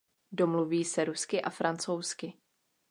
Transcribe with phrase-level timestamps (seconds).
[0.31, 2.33] Domluví se rusky a francouzsky.